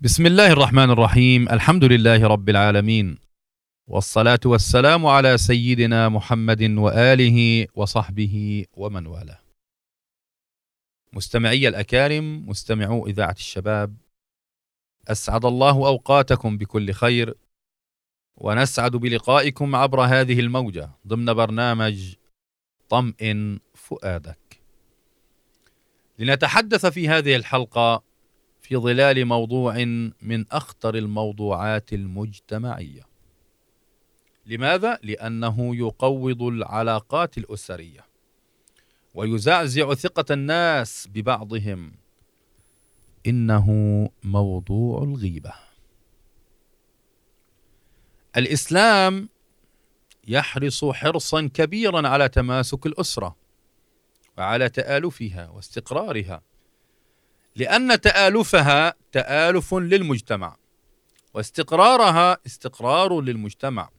بسم 0.00 0.26
الله 0.26 0.52
الرحمن 0.52 0.90
الرحيم 0.90 1.48
الحمد 1.48 1.84
لله 1.84 2.26
رب 2.26 2.48
العالمين 2.48 3.18
والصلاة 3.86 4.40
والسلام 4.44 5.06
على 5.06 5.38
سيدنا 5.38 6.08
محمد 6.08 6.62
وآله 6.62 7.66
وصحبه 7.74 8.64
ومن 8.72 9.06
والاه 9.06 9.38
مستمعي 11.12 11.68
الأكارم 11.68 12.48
مستمعو 12.48 13.06
إذاعة 13.06 13.32
الشباب 13.38 13.96
أسعد 15.08 15.44
الله 15.44 15.70
أوقاتكم 15.70 16.58
بكل 16.58 16.92
خير 16.92 17.34
ونسعد 18.36 18.96
بلقائكم 18.96 19.76
عبر 19.76 20.00
هذه 20.00 20.40
الموجة 20.40 20.90
ضمن 21.06 21.34
برنامج 21.34 22.14
طمئن 22.88 23.60
فؤادك 23.74 24.60
لنتحدث 26.18 26.86
في 26.86 27.08
هذه 27.08 27.36
الحلقة 27.36 28.07
في 28.68 28.76
ظلال 28.76 29.24
موضوع 29.24 29.84
من 30.22 30.44
أخطر 30.52 30.94
الموضوعات 30.94 31.92
المجتمعية. 31.92 33.02
لماذا؟ 34.46 34.98
لأنه 35.02 35.76
يقوض 35.76 36.42
العلاقات 36.42 37.38
الأسرية 37.38 38.04
ويزعزع 39.14 39.94
ثقة 39.94 40.34
الناس 40.34 41.08
ببعضهم. 41.14 41.92
إنه 43.26 43.68
موضوع 44.22 45.02
الغيبة. 45.02 45.52
الإسلام 48.36 49.28
يحرص 50.26 50.84
حرصا 50.84 51.50
كبيرا 51.54 52.08
على 52.08 52.28
تماسك 52.28 52.86
الأسرة 52.86 53.36
وعلى 54.38 54.68
تآلفها 54.68 55.48
واستقرارها. 55.48 56.42
لأن 57.58 58.00
تآلفها 58.00 58.94
تآلف 59.12 59.74
للمجتمع 59.74 60.56
واستقرارها 61.34 62.38
استقرار 62.46 63.20
للمجتمع. 63.20 63.90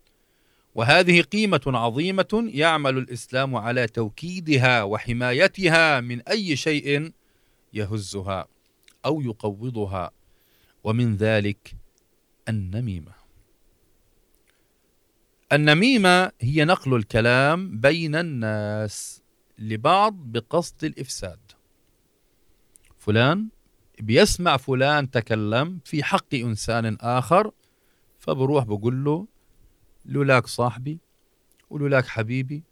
وهذه 0.76 1.22
قيمة 1.22 1.62
عظيمة 1.68 2.50
يعمل 2.54 2.98
الإسلام 2.98 3.56
على 3.56 3.88
توكيدها 3.88 4.84
وحمايتها 4.84 6.00
من 6.00 6.22
أي 6.22 6.56
شيء 6.56 7.12
يهزها 7.74 8.48
أو 9.06 9.22
يقوضها. 9.22 10.12
ومن 10.84 11.16
ذلك 11.16 11.76
النميمة. 12.50 13.12
النميمة 15.54 16.32
هي 16.42 16.66
نقل 16.66 16.96
الكلام 16.96 17.80
بين 17.80 18.16
الناس 18.16 19.22
لبعض 19.58 20.14
بقصد 20.14 20.84
الإفساد. 20.84 21.40
فلان 23.10 23.50
بيسمع 24.00 24.58
فلان 24.58 25.12
تكلم 25.12 25.80
في 25.86 26.04
حق 26.04 26.34
إنسان 26.34 26.98
آخر 27.02 27.52
فبروح 28.20 28.64
بقول 28.64 29.04
له 29.04 29.28
لولاك 30.06 30.48
صاحبي 30.48 31.00
ولولاك 31.70 32.08
حبيبي 32.08 32.64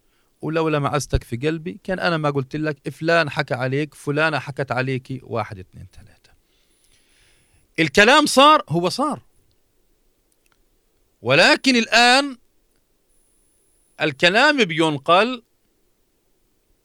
ولولا 0.42 0.78
معزتك 0.78 1.24
في 1.24 1.36
قلبي 1.36 1.80
كان 1.84 2.00
أنا 2.00 2.16
ما 2.16 2.30
قلت 2.30 2.56
لك 2.56 2.88
فلان 2.88 3.30
حكى 3.30 3.54
عليك 3.54 3.94
فلانة 3.94 4.38
حكت 4.38 4.72
عليك 4.72 5.20
واحد 5.22 5.58
اثنين 5.58 5.86
ثلاثة. 5.92 6.32
الكلام 7.78 8.26
صار 8.26 8.64
هو 8.68 8.88
صار. 8.88 9.22
ولكن 11.22 11.76
الآن 11.76 12.36
الكلام 14.00 14.64
بينقل 14.64 15.42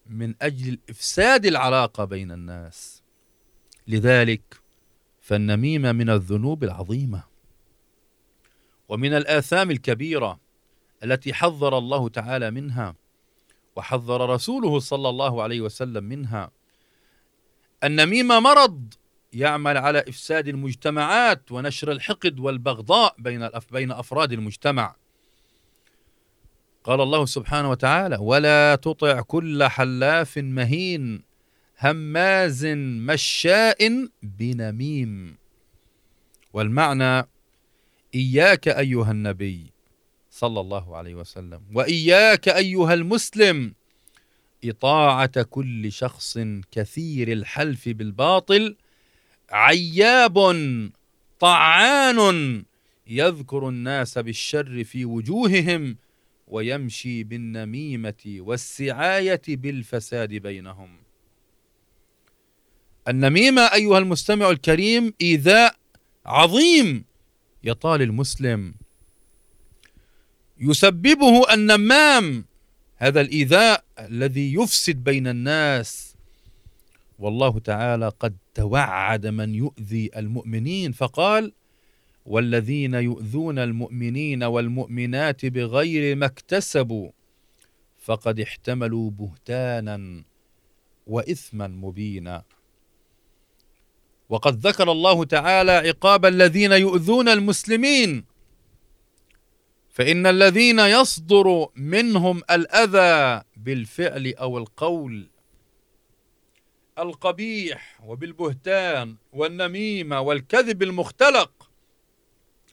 من 0.06 0.34
أجل 0.42 0.78
إفساد 0.90 1.46
العلاقة 1.46 2.04
بين 2.04 2.32
الناس. 2.32 3.03
لذلك 3.88 4.60
فالنميمة 5.20 5.92
من 5.92 6.10
الذنوب 6.10 6.64
العظيمة. 6.64 7.22
ومن 8.88 9.12
الآثام 9.12 9.70
الكبيرة 9.70 10.40
التي 11.04 11.34
حذر 11.34 11.78
الله 11.78 12.08
تعالى 12.08 12.50
منها 12.50 12.94
وحذر 13.76 14.30
رسوله 14.30 14.78
صلى 14.78 15.08
الله 15.08 15.42
عليه 15.42 15.60
وسلم 15.60 16.04
منها 16.04 16.50
النميمة 17.84 18.40
مرض 18.40 18.94
يعمل 19.32 19.76
على 19.76 20.04
إفساد 20.08 20.48
المجتمعات 20.48 21.52
ونشر 21.52 21.92
الحقد 21.92 22.40
والبغضاء 22.40 23.14
بين 23.18 23.48
بين 23.70 23.92
أفراد 23.92 24.32
المجتمع. 24.32 24.96
قال 26.84 27.00
الله 27.00 27.26
سبحانه 27.26 27.70
وتعالى 27.70 28.16
ولا 28.20 28.74
تطع 28.74 29.20
كل 29.20 29.64
حلاف 29.64 30.38
مهين 30.38 31.22
هماز 31.78 32.66
مشاء 33.06 34.08
بنميم. 34.22 35.36
والمعنى 36.52 37.28
إياك 38.14 38.68
أيها 38.68 39.10
النبي 39.10 39.72
صلى 40.30 40.60
الله 40.60 40.96
عليه 40.96 41.14
وسلم 41.14 41.60
وإياك 41.74 42.48
أيها 42.48 42.94
المسلم 42.94 43.74
إطاعة 44.64 45.42
كل 45.42 45.92
شخص 45.92 46.38
كثير 46.70 47.32
الحلف 47.32 47.88
بالباطل 47.88 48.76
عياب 49.50 50.38
طعان 51.40 52.64
يذكر 53.06 53.68
الناس 53.68 54.18
بالشر 54.18 54.84
في 54.84 55.04
وجوههم 55.04 55.96
ويمشي 56.48 57.24
بالنميمة 57.24 58.36
والسعاية 58.38 59.42
بالفساد 59.48 60.28
بينهم. 60.28 61.03
النميمة 63.08 63.62
أيها 63.62 63.98
المستمع 63.98 64.50
الكريم 64.50 65.14
ايذاء 65.20 65.76
عظيم 66.26 67.04
يطال 67.64 68.02
المسلم. 68.02 68.74
يسببه 70.60 71.54
النمام 71.54 72.44
هذا 72.96 73.20
الإيذاء 73.20 73.84
الذي 73.98 74.54
يفسد 74.54 74.96
بين 74.96 75.26
الناس. 75.26 76.16
والله 77.18 77.58
تعالى 77.58 78.08
قد 78.08 78.36
توعد 78.54 79.26
من 79.26 79.54
يؤذي 79.54 80.10
المؤمنين 80.16 80.92
فقال 80.92 81.52
والذين 82.26 82.94
يؤذون 82.94 83.58
المؤمنين 83.58 84.42
والمؤمنات 84.42 85.46
بغير 85.46 86.16
ما 86.16 86.26
اكتسبوا 86.26 87.10
فقد 87.98 88.40
احتملوا 88.40 89.10
بهتانا 89.10 90.24
وإثما 91.06 91.66
مبينا. 91.66 92.42
وقد 94.34 94.66
ذكر 94.66 94.92
الله 94.92 95.24
تعالى 95.24 95.72
عقاب 95.72 96.26
الذين 96.26 96.72
يؤذون 96.72 97.28
المسلمين. 97.28 98.24
فإن 99.90 100.26
الذين 100.26 100.78
يصدر 100.78 101.66
منهم 101.76 102.42
الأذى 102.50 103.42
بالفعل 103.56 104.34
أو 104.38 104.58
القول 104.58 105.28
القبيح 106.98 108.00
وبالبهتان 108.04 109.16
والنميمة 109.32 110.20
والكذب 110.20 110.82
المختلق 110.82 111.70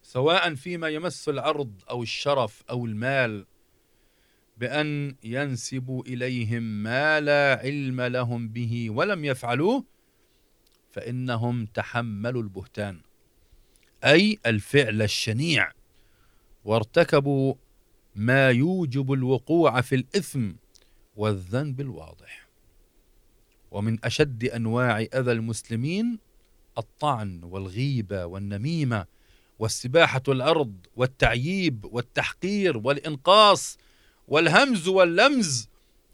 سواء 0.03 0.55
فيما 0.55 0.89
يمس 0.89 1.29
العرض 1.29 1.81
أو 1.89 2.03
الشرف 2.03 2.63
أو 2.69 2.85
المال 2.85 3.45
بأن 4.57 5.15
ينسبوا 5.23 6.03
إليهم 6.03 6.63
ما 6.63 7.19
لا 7.19 7.59
علم 7.63 8.01
لهم 8.01 8.49
به 8.49 8.89
ولم 8.89 9.25
يفعلوه 9.25 9.90
فإنهم 10.91 11.65
تحملوا 11.65 12.41
البهتان. 12.41 13.01
أي 14.03 14.39
الفعل 14.45 15.01
الشنيع. 15.01 15.71
وارتكبوا 16.65 17.55
ما 18.15 18.49
يوجب 18.49 19.13
الوقوع 19.13 19.81
في 19.81 19.95
الإثم 19.95 20.51
والذنب 21.15 21.81
الواضح. 21.81 22.47
ومن 23.71 24.05
أشد 24.05 24.43
أنواع 24.43 24.99
أذى 24.99 25.31
المسلمين 25.31 26.19
الطعن 26.77 27.43
والغيبة 27.43 28.25
والنميمة 28.25 29.05
واستباحه 29.59 30.23
الأرض 30.27 30.73
والتعييب 30.95 31.85
والتحقير 31.85 32.77
والإنقاص 32.77 33.77
والهمز 34.27 34.87
واللمز 34.87 35.69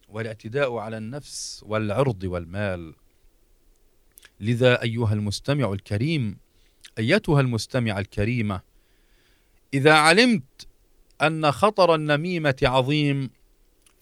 والاعتداء 0.10 0.76
على 0.76 0.98
النفس 0.98 1.64
والعرض 1.68 2.24
والمال. 2.24 2.96
لذا 4.40 4.82
أيها 4.82 5.14
المستمع 5.14 5.74
الكريم 5.74 6.38
أيتها 7.00 7.42
المستمعه 7.42 8.00
الكريمة 8.00 8.62
إذا 9.74 9.94
علمت 9.94 10.68
أن 11.22 11.52
خطر 11.52 11.96
النميمة 11.96 12.56
عظيم 12.64 13.30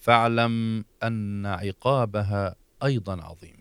فاعلم 0.00 0.84
أن 1.02 1.46
عقابها 1.46 2.56
أيضا 2.84 3.22
عظيم. 3.22 3.56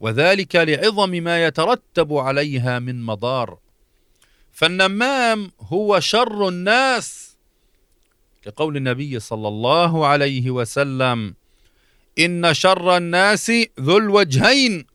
وذلك 0.00 0.56
لعظم 0.56 1.10
ما 1.10 1.46
يترتب 1.46 2.12
عليها 2.12 2.78
من 2.78 3.02
مضار. 3.02 3.58
فالنمام 4.52 5.50
هو 5.60 6.00
شر 6.00 6.48
الناس. 6.48 7.36
كقول 8.42 8.76
النبي 8.76 9.20
صلى 9.20 9.48
الله 9.48 10.06
عليه 10.06 10.50
وسلم 10.50 11.34
إن 12.18 12.54
شر 12.54 12.96
الناس 12.96 13.52
ذو 13.80 13.96
الوجهين. 13.96 14.86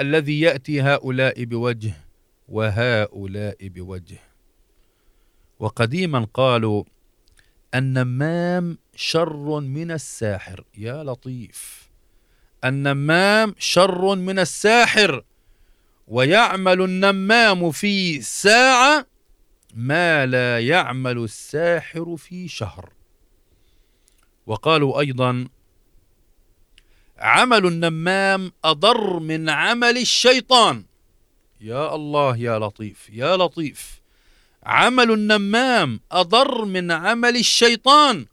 الذي 0.00 0.40
يأتي 0.40 0.82
هؤلاء 0.82 1.44
بوجه 1.44 1.94
وهؤلاء 2.48 3.68
بوجه. 3.68 4.18
وقديما 5.58 6.26
قالوا 6.34 6.84
النمام 7.74 8.78
شر 8.96 9.60
من 9.60 9.90
الساحر. 9.90 10.64
يا 10.78 11.04
لطيف. 11.04 11.90
النمام 12.64 13.54
شر 13.58 14.14
من 14.16 14.38
الساحر. 14.38 15.24
ويعمل 16.08 16.82
النمام 16.82 17.70
في 17.70 18.20
ساعة 18.20 19.06
ما 19.74 20.26
لا 20.26 20.60
يعمل 20.60 21.18
الساحر 21.18 22.16
في 22.16 22.48
شهر. 22.48 22.92
وقالوا 24.46 25.00
أيضا 25.00 25.48
عمل 27.18 27.66
النمام 27.66 28.52
أضر 28.64 29.18
من 29.18 29.48
عمل 29.48 29.98
الشيطان. 29.98 30.84
يا 31.60 31.94
الله 31.94 32.36
يا 32.36 32.58
لطيف 32.58 33.10
يا 33.12 33.36
لطيف. 33.36 34.00
عمل 34.62 35.10
النمام 35.10 36.00
أضر 36.12 36.64
من 36.64 36.90
عمل 36.90 37.36
الشيطان 37.36 38.26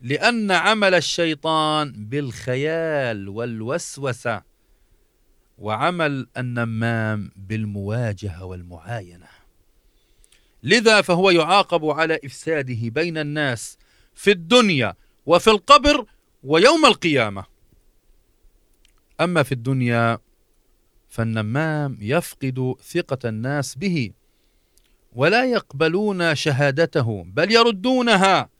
لأن 0.00 0.50
عمل 0.50 0.94
الشيطان 0.94 1.92
بالخيال 1.96 3.28
والوسوسة 3.28 4.42
وعمل 5.58 6.26
النمام 6.36 7.30
بالمواجهة 7.36 8.44
والمعاينة. 8.44 9.26
لذا 10.62 11.00
فهو 11.00 11.30
يعاقب 11.30 11.84
على 11.84 12.18
إفساده 12.24 12.88
بين 12.88 13.18
الناس 13.18 13.78
في 14.14 14.30
الدنيا 14.30 14.94
وفي 15.26 15.50
القبر 15.50 16.06
ويوم 16.42 16.86
القيامة. 16.86 17.55
أما 19.20 19.42
في 19.42 19.52
الدنيا 19.52 20.18
فالنمام 21.08 21.98
يفقد 22.00 22.74
ثقة 22.82 23.28
الناس 23.28 23.74
به 23.74 24.10
ولا 25.12 25.44
يقبلون 25.44 26.34
شهادته 26.34 27.24
بل 27.24 27.52
يردونها. 27.52 28.50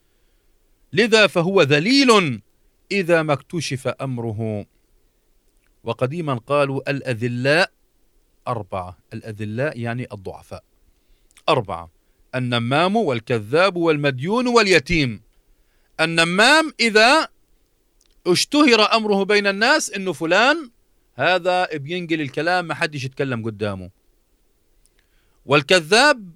لذا 0.93 1.27
فهو 1.27 1.63
ذليل 1.63 2.43
إذا 2.93 3.23
ما 3.23 3.33
اكتشف 3.33 3.89
أمره. 3.89 4.67
وقديما 5.85 6.35
قالوا 6.35 6.91
الأذلاء 6.91 7.71
أربعة. 8.49 8.99
الأذلاء 9.13 9.81
يعني 9.81 10.07
الضعفاء. 10.13 10.65
أربعة. 11.49 11.91
النمام 12.35 12.97
والكذاب 12.97 13.77
والمديون 13.77 14.49
واليتيم. 14.49 15.23
النمام 16.01 16.73
إذا 16.81 17.29
اشتهر 18.33 18.95
أمره 18.95 19.23
بين 19.23 19.47
الناس 19.47 19.91
إنه 19.91 20.13
فلان 20.13 20.71
هذا 21.15 21.77
بينقل 21.77 22.21
الكلام 22.21 22.65
ما 22.65 22.75
حدش 22.75 23.05
يتكلم 23.05 23.45
قدامه. 23.45 23.91
والكذاب 25.47 26.31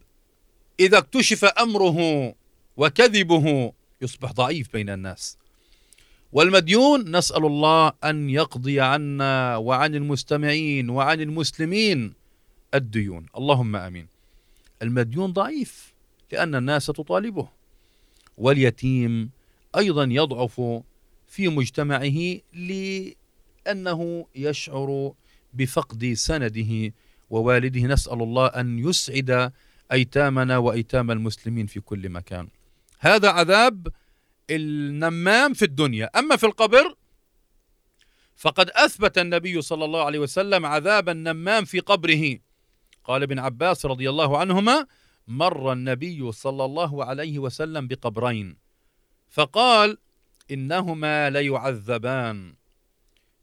إذا 0.80 0.98
اكتشف 0.98 1.44
أمره 1.44 2.34
وكذبه 2.76 3.72
يصبح 4.02 4.32
ضعيف 4.32 4.72
بين 4.72 4.90
الناس. 4.90 5.38
والمديون 6.32 7.16
نسأل 7.16 7.46
الله 7.46 7.92
أن 8.04 8.30
يقضي 8.30 8.80
عنا 8.80 9.56
وعن 9.56 9.94
المستمعين 9.94 10.90
وعن 10.90 11.20
المسلمين 11.20 12.12
الديون. 12.74 13.26
اللهم 13.36 13.76
آمين. 13.76 14.06
المديون 14.82 15.32
ضعيف 15.32 15.94
لأن 16.32 16.54
الناس 16.54 16.86
تطالبه. 16.86 17.48
واليتيم 18.38 19.30
أيضا 19.76 20.04
يضعف 20.04 20.82
في 21.30 21.48
مجتمعه 21.48 22.18
لأنه 22.52 24.26
يشعر 24.34 25.12
بفقد 25.54 26.12
سنده 26.12 26.92
ووالده. 27.30 27.80
نسأل 27.80 28.22
الله 28.22 28.46
أن 28.46 28.78
يسعد 28.78 29.52
أيتامنا 29.92 30.58
وأيتام 30.58 31.10
المسلمين 31.10 31.66
في 31.66 31.80
كل 31.80 32.08
مكان. 32.08 32.48
هذا 32.98 33.30
عذاب 33.30 33.88
النمام 34.50 35.54
في 35.54 35.64
الدنيا. 35.64 36.10
أما 36.18 36.36
في 36.36 36.46
القبر 36.46 36.94
فقد 38.36 38.70
أثبت 38.70 39.18
النبي 39.18 39.62
صلى 39.62 39.84
الله 39.84 40.04
عليه 40.04 40.18
وسلم 40.18 40.66
عذاب 40.66 41.08
النمام 41.08 41.64
في 41.64 41.80
قبره. 41.80 42.38
قال 43.04 43.22
ابن 43.22 43.38
عباس 43.38 43.86
رضي 43.86 44.10
الله 44.10 44.38
عنهما 44.38 44.86
مر 45.28 45.72
النبي 45.72 46.32
صلى 46.32 46.64
الله 46.64 47.04
عليه 47.04 47.38
وسلم 47.38 47.86
بقبرين. 47.86 48.56
فقال 49.30 49.98
إنهما 50.50 51.30
ليعذبان. 51.30 52.54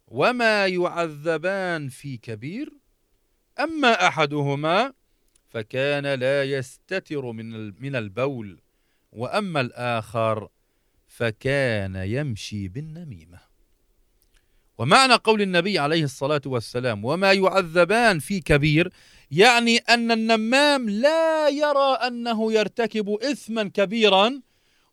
وما 0.08 0.68
يعذبان 0.68 1.90
في 1.90 2.18
كبير 2.18 2.74
أما 3.60 4.08
أحدهما 4.08 4.94
فكان 5.50 6.06
لا 6.06 6.44
يستتر 6.44 7.32
من 7.32 7.82
من 7.82 7.96
البول. 7.96 8.62
وأما 9.12 9.62
الآخر 9.62 10.50
فكان 11.08 11.96
يمشي 11.96 12.68
بالنميمة. 12.68 13.48
ومعنى 14.78 15.14
قول 15.14 15.42
النبي 15.42 15.80
عليه 15.80 16.04
الصلاة 16.04 16.42
والسلام 16.46 17.06
وما 17.06 17.34
يعذبان 17.34 18.20
في 18.20 18.40
كبير 18.40 18.92
يعني 19.32 19.78
أن 19.78 20.12
النمام 20.12 20.90
لا 20.90 21.50
يرى 21.50 21.94
أنه 22.08 22.54
يرتكب 22.54 23.10
اثما 23.10 23.64
كبيرا 23.64 24.42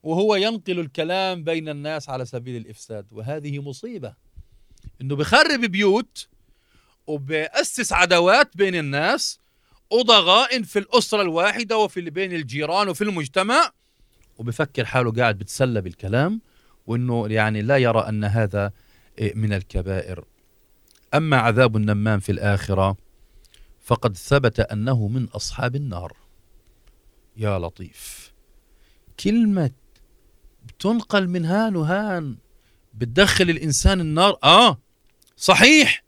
وهو 0.04 0.34
ينقل 0.34 0.80
الكلام 0.80 1.44
بين 1.44 1.68
الناس 1.68 2.08
على 2.08 2.24
سبيل 2.24 2.56
الإفساد 2.56 3.06
وهذه 3.12 3.58
مصيبة. 3.58 4.14
إنه 5.00 5.16
بخرب 5.16 5.60
بيوت 5.60 6.28
وبأسس 7.06 7.92
عداوات 7.92 8.56
بين 8.56 8.74
الناس 8.74 9.40
وضغائن 9.92 10.62
في 10.62 10.78
الأسرة 10.78 11.22
الواحدة 11.22 11.78
وفي 11.78 12.00
بين 12.00 12.32
الجيران 12.32 12.88
وفي 12.88 13.04
المجتمع 13.04 13.70
وبفكر 14.38 14.84
حاله 14.84 15.12
قاعد 15.12 15.38
بتسلى 15.38 15.80
بالكلام 15.80 16.40
وإنه 16.86 17.28
يعني 17.28 17.62
لا 17.62 17.76
يرى 17.76 18.00
أن 18.00 18.24
هذا 18.24 18.72
إيه، 19.18 19.34
من 19.34 19.52
الكبائر. 19.52 20.24
أما 21.14 21.36
عذاب 21.36 21.76
النمام 21.76 22.20
في 22.20 22.32
الآخرة 22.32 22.96
فقد 23.80 24.16
ثبت 24.16 24.60
أنه 24.60 25.08
من 25.08 25.24
أصحاب 25.24 25.76
النار. 25.76 26.16
يا 27.36 27.58
لطيف. 27.58 28.32
كلمة 29.20 29.70
بتنقل 30.64 31.28
من 31.28 31.44
هان 31.44 31.76
وهان 31.76 32.36
بتدخل 32.94 33.50
الإنسان 33.50 34.00
النار. 34.00 34.38
آه 34.44 34.78
صحيح. 35.36 36.04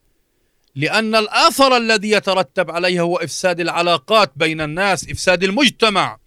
لأن 0.74 1.14
الآثر 1.14 1.76
الذي 1.76 2.10
يترتب 2.10 2.70
عليها 2.70 3.02
هو 3.02 3.16
إفساد 3.16 3.60
العلاقات 3.60 4.32
بين 4.36 4.60
الناس 4.60 5.10
إفساد 5.10 5.44
المجتمع. 5.44 6.18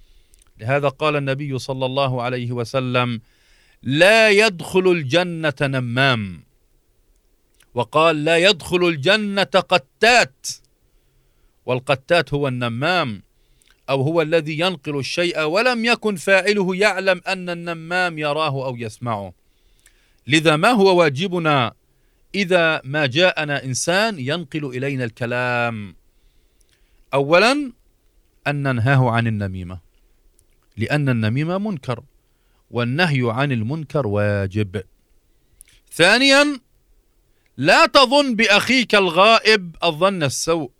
لهذا 0.59 0.87
قال 0.87 1.15
النبي 1.15 1.59
صلى 1.59 1.85
الله 1.85 2.21
عليه 2.21 2.51
وسلم 2.51 3.21
لا 3.83 4.29
يدخل 4.29 4.87
الجنة 4.91 5.53
نمام 5.61 6.43
وقال 7.73 8.25
لا 8.25 8.37
يدخل 8.37 8.87
الجنة 8.87 9.43
قتات 9.43 10.47
والقتات 11.65 12.33
هو 12.33 12.47
النمام. 12.47 13.23
أو 13.89 14.01
هو 14.01 14.21
الذي 14.21 14.59
ينقل 14.59 14.99
الشيء 14.99 15.41
ولم 15.41 15.85
يكن 15.85 16.15
فاعله 16.15 16.75
يعلم 16.75 17.21
أن 17.27 17.49
النمام 17.49 18.17
يراه 18.17 18.65
أو 18.65 18.75
يسمعه. 18.77 19.33
لذا 20.27 20.55
ما 20.55 20.69
هو 20.69 20.99
واجبنا 20.99 21.73
إذا 22.35 22.81
ما 22.83 23.05
جاءنا 23.05 23.63
إنسان 23.63 24.19
ينقل 24.19 24.65
إلينا 24.65 25.03
الكلام؟ 25.03 25.95
أولا 27.13 27.71
أن 28.47 28.63
ننهاه 28.63 29.09
عن 29.09 29.27
النميمة 29.27 29.79
لأن 30.77 31.09
النميمة 31.09 31.57
منكر 31.57 32.03
والنهي 32.71 33.21
عن 33.31 33.51
المنكر 33.51 34.07
واجب. 34.07 34.81
ثانيا 35.91 36.59
لا 37.57 37.85
تظن 37.85 38.35
بأخيك 38.35 38.95
الغائب 38.95 39.75
الظن 39.83 40.23
السوء. 40.23 40.71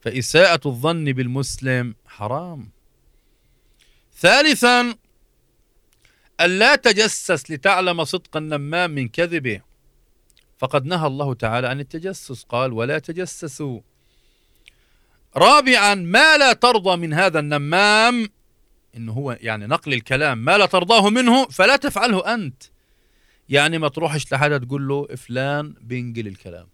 فإساءة 0.00 0.60
الظن 0.66 1.04
بالمسلم 1.04 1.94
حرام. 2.06 2.70
ثالثا 4.16 4.94
ألا 6.40 6.76
تجسس 6.76 7.50
لتعلم 7.50 8.04
صدق 8.04 8.36
النمام 8.36 8.90
من 8.90 9.08
كذبه. 9.08 9.60
فقد 10.58 10.86
نهى 10.86 11.06
الله 11.06 11.34
تعالى 11.34 11.68
عن 11.68 11.80
التجسس 11.80 12.42
قال 12.42 12.72
ولا 12.72 12.98
تجسسوا. 12.98 13.80
رابعا 15.36 15.94
ما 15.94 16.36
لا 16.36 16.52
ترضى 16.52 16.96
من 16.96 17.14
هذا 17.14 17.38
النمام 17.38 18.28
انه 18.96 19.12
هو 19.12 19.38
يعني 19.40 19.66
نقل 19.66 19.92
الكلام 19.92 20.38
ما 20.38 20.58
لا 20.58 20.66
ترضاه 20.66 21.10
منه 21.10 21.46
فلا 21.48 21.76
تفعله 21.76 22.34
أنت. 22.34 22.62
يعني 23.48 23.78
ما 23.78 23.88
تروحش 23.88 24.32
لحدا 24.32 24.58
تقول 24.58 24.88
له 24.88 25.06
فلان 25.06 25.74
بينقل 25.80 26.26
الكلام. 26.26 26.68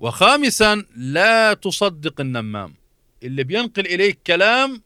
وخامسا 0.00 0.84
لا 0.96 1.54
تصدق 1.54 2.20
النمام. 2.20 2.74
اللي 3.22 3.44
بينقل 3.44 3.86
إليك 3.86 4.18
كلام 4.26 4.82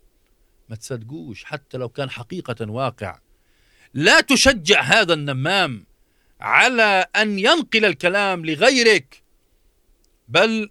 ما 0.69 0.77
تصدقوش 0.77 1.45
حتى 1.45 1.79
لو 1.79 1.89
كان 1.89 2.11
حقيقة 2.11 2.71
واقع. 2.71 3.19
لا 3.95 4.21
تشجع 4.21 4.81
هذا 4.81 5.15
النمام 5.15 5.87
على 6.41 7.07
أن 7.17 7.39
ينقل 7.39 7.85
الكلام 7.85 8.47
لغيرك 8.47 9.23
بل 10.29 10.71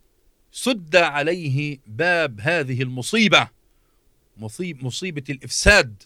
سد 0.52 0.96
عليه 0.96 1.80
باب 1.88 2.40
هذه 2.42 2.82
المصيبة 2.82 3.48
مصيب 4.38 4.84
مصيبة 4.86 5.24
الإفساد 5.30 6.04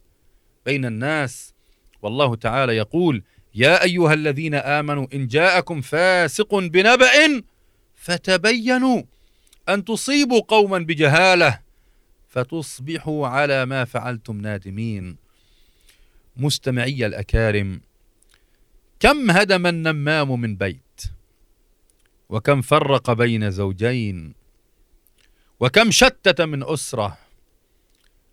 بين 0.66 0.86
الناس. 0.86 1.54
والله 2.02 2.36
تعالى 2.36 2.78
يقول 2.78 3.24
يا 3.56 3.84
أيها 3.84 4.14
الذين 4.14 4.56
آمنوا 4.56 5.08
إن 5.14 5.28
جاءكم 5.28 5.82
فاسق 5.82 6.56
بنبأ 6.56 7.44
فتبينوا 7.98 9.04
أن 9.70 9.86
تصيبوا 9.86 10.42
قوما 10.48 10.78
بجهالة 10.80 11.60
فتصبحوا 12.28 13.28
على 13.28 13.66
ما 13.66 13.86
فعلتم 13.86 14.42
نادمين. 14.42 15.18
مستمعي 16.38 17.06
الأكارم 17.06 17.82
كم 19.00 19.32
هدم 19.32 19.68
النمام 19.68 20.42
من 20.42 20.56
بيت؟ 20.56 21.02
وكم 22.30 22.62
فرق 22.62 23.12
بين 23.12 23.52
زوجين؟ 23.52 24.34
وكم 25.60 25.92
شتت 25.92 26.42
من 26.42 26.64
أسرة؟ 26.64 27.18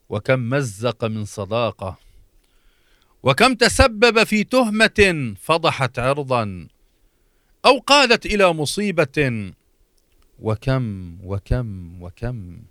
وكم 0.09 0.51
مزق 0.51 1.05
من 1.05 1.25
صداقة؟ 1.25 1.99
وكم 3.23 3.55
تسبب 3.55 4.25
في 4.25 4.45
تهمة 4.45 5.35
فضحت 5.41 5.99
عرضا؟ 5.99 6.69
أو 7.67 7.79
قادت 7.79 8.27
إلى 8.27 8.53
مصيبة 8.53 9.53
وكم 10.39 11.19
وكم 11.25 12.03
وكم. 12.03 12.63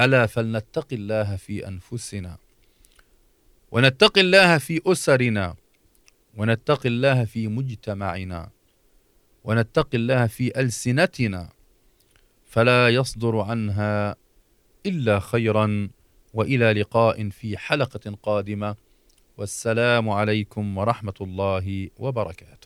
ألا 0.00 0.26
فلنتق 0.26 0.86
الله 0.92 1.36
في 1.36 1.68
أنفسنا 1.68 2.38
ونتق 3.70 4.18
الله 4.18 4.58
في 4.58 4.80
أسرنا 4.86 5.56
ونتقي 6.36 6.88
الله 6.88 7.24
في 7.24 7.48
مجتمعنا 7.48 8.50
ونتقي 9.44 9.98
الله 9.98 10.26
في 10.26 10.60
ألسنتنا. 10.60 11.52
فلا 12.46 12.88
يصدر 12.88 13.40
عنها 13.40 14.16
إلا 14.86 15.20
خيرا 15.20 15.88
وإلى 16.34 16.72
لقاء 16.72 17.28
في 17.28 17.58
حلقة 17.58 18.18
قادمة. 18.22 18.76
والسلام 19.36 20.08
عليكم 20.08 20.78
ورحمة 20.78 21.14
الله 21.20 21.90
وبركاته. 21.98 22.65